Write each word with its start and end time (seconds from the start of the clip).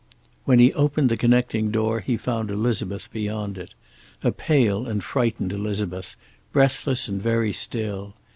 When 0.45 0.57
he 0.57 0.73
opened 0.73 1.09
the 1.09 1.15
connecting 1.15 1.69
door 1.69 1.99
he 1.99 2.17
found 2.17 2.49
Elizabeth 2.49 3.11
beyond 3.11 3.55
it, 3.55 3.75
a 4.23 4.31
pale 4.31 4.87
and 4.87 5.03
frightened 5.03 5.53
Elizabeth, 5.53 6.15
breathless 6.51 7.07
and 7.07 7.21
very 7.21 7.53
still. 7.53 8.15